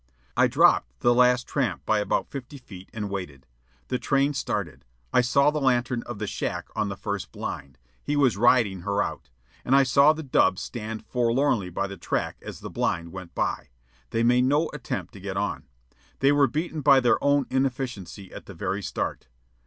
I 0.35 0.47
dropped 0.47 1.01
the 1.01 1.13
last 1.13 1.45
tramp 1.45 1.85
by 1.85 1.99
about 1.99 2.31
fifty 2.31 2.57
feet, 2.57 2.89
and 2.91 3.07
waited. 3.11 3.45
The 3.89 3.99
train 3.99 4.33
started. 4.33 4.83
I 5.13 5.21
saw 5.21 5.51
the 5.51 5.61
lantern 5.61 6.01
of 6.07 6.17
the 6.17 6.25
shack 6.25 6.69
on 6.75 6.89
the 6.89 6.97
first 6.97 7.31
blind. 7.31 7.77
He 8.01 8.15
was 8.15 8.35
riding 8.35 8.81
her 8.81 9.03
out. 9.03 9.29
And 9.63 9.75
I 9.75 9.83
saw 9.83 10.11
the 10.11 10.23
dubs 10.23 10.63
stand 10.63 11.05
forlornly 11.05 11.69
by 11.69 11.85
the 11.85 11.97
track 11.97 12.37
as 12.41 12.61
the 12.61 12.71
blind 12.71 13.11
went 13.11 13.35
by. 13.35 13.69
They 14.09 14.23
made 14.23 14.45
no 14.45 14.71
attempt 14.73 15.13
to 15.13 15.19
get 15.19 15.37
on. 15.37 15.67
They 16.17 16.31
were 16.31 16.47
beaten 16.47 16.81
by 16.81 16.99
their 16.99 17.23
own 17.23 17.45
inefficiency 17.51 18.33
at 18.33 18.47
the 18.47 18.55
very 18.55 18.81
start. 18.81 19.27